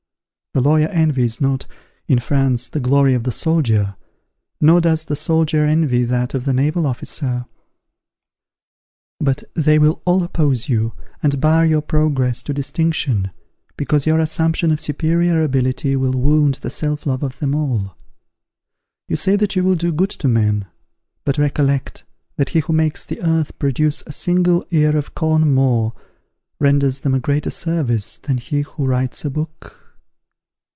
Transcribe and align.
The 0.53 0.59
lawyer 0.59 0.87
envies 0.89 1.39
not, 1.39 1.65
in 2.07 2.19
France, 2.19 2.67
the 2.67 2.81
glory 2.81 3.13
of 3.13 3.23
the 3.23 3.31
soldier, 3.31 3.95
nor 4.59 4.81
does 4.81 5.05
the 5.05 5.15
soldier 5.15 5.65
envy 5.65 6.03
that 6.03 6.33
of 6.33 6.43
the 6.43 6.51
naval 6.51 6.85
officer; 6.85 7.45
but 9.21 9.45
they 9.53 9.79
will 9.79 10.01
all 10.03 10.23
oppose 10.23 10.67
you, 10.67 10.91
and 11.23 11.39
bar 11.39 11.65
your 11.65 11.81
progress 11.81 12.43
to 12.43 12.53
distinction, 12.53 13.31
because 13.77 14.05
your 14.05 14.19
assumption 14.19 14.71
of 14.71 14.81
superior 14.81 15.41
ability 15.41 15.95
will 15.95 16.19
wound 16.19 16.55
the 16.55 16.69
self 16.69 17.05
love 17.05 17.23
of 17.23 17.39
them 17.39 17.55
all. 17.55 17.95
You 19.07 19.15
say 19.15 19.37
that 19.37 19.55
you 19.55 19.63
will 19.63 19.75
do 19.75 19.93
good 19.93 20.09
to 20.19 20.27
men; 20.27 20.65
but 21.23 21.37
recollect, 21.37 22.03
that 22.35 22.49
he 22.49 22.59
who 22.59 22.73
makes 22.73 23.05
the 23.05 23.21
earth 23.21 23.57
produce 23.57 24.01
a 24.05 24.11
single 24.11 24.65
ear 24.69 24.97
of 24.97 25.15
corn 25.15 25.53
more, 25.53 25.93
renders 26.59 26.99
them 26.99 27.13
a 27.13 27.21
greater 27.21 27.49
service 27.51 28.17
than 28.17 28.35
he 28.37 28.63
who 28.63 28.83
writes 28.83 29.23
a 29.23 29.29
book. 29.29 29.77